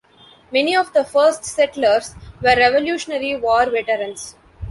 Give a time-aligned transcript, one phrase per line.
[0.51, 4.35] Many of the first settlers were Revolutionary War veterans.